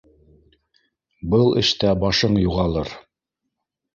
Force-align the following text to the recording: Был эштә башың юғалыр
Был 1.33 1.51
эштә 1.61 1.91
башың 2.05 2.39
юғалыр 2.45 2.95